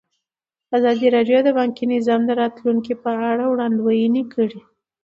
ازادي 0.77 1.07
راډیو 1.15 1.39
د 1.43 1.49
بانکي 1.57 1.85
نظام 1.95 2.21
د 2.25 2.31
راتلونکې 2.41 2.93
په 3.03 3.11
اړه 3.31 3.43
وړاندوینې 3.47 4.23
کړې. 4.33 4.59